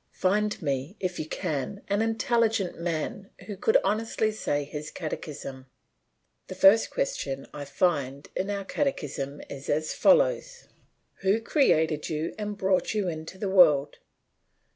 Find 0.15 0.59
me, 0.63 0.97
if 0.99 1.19
you 1.19 1.27
can, 1.29 1.83
an 1.87 2.01
intelligent 2.01 2.79
man 2.79 3.29
who 3.45 3.55
could 3.55 3.77
honestly 3.83 4.31
say 4.31 4.63
his 4.63 4.89
catechism. 4.89 5.67
The 6.47 6.55
first 6.55 6.89
question 6.89 7.45
I 7.53 7.65
find 7.65 8.27
in 8.35 8.49
our 8.49 8.65
catechism 8.65 9.41
is 9.47 9.69
as 9.69 9.93
follows: 9.93 10.63
"Who 11.17 11.39
created 11.39 12.09
you 12.09 12.33
and 12.39 12.57
brought 12.57 12.95
you 12.95 13.07
into 13.09 13.37
the 13.37 13.47
world?" 13.47 13.99